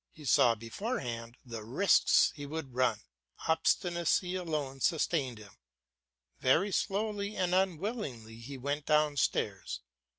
[0.09, 3.01] He saw beforehand the risks he would run;
[3.47, 5.59] obstinacy alone sustained him;
[6.39, 9.81] very slowly and unwillingly he went downstairs.